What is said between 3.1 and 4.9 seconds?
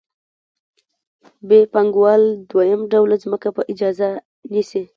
ځمکه په اجاره نیسي